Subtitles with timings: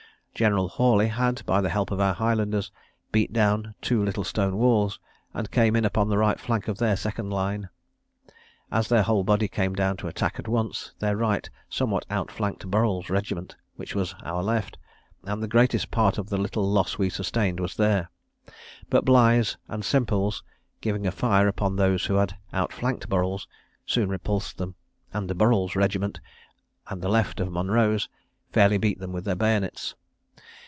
[0.33, 2.71] General Hawley had, by the help of our Highlanders,
[3.11, 4.97] beat down two little stone walls,
[5.35, 7.69] and came in upon the right flank of their second line.
[8.71, 13.07] As their whole body came down to attack at once, their right somewhat outflanked Burrel's
[13.09, 14.79] regiment, which was our left;
[15.25, 18.09] and the greatest part of the little loss we sustained was there;
[18.89, 20.41] but Bligh's and Sempil's
[20.79, 23.47] giving a fire upon those who had outflanked Burrel's,
[23.85, 24.73] soon repulsed them;
[25.13, 26.19] and Burrel's regiment,
[26.87, 28.09] and the left of Monro's,
[28.51, 29.93] fairly beat them with their bayonets.